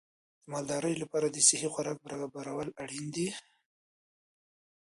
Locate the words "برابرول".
2.05-2.67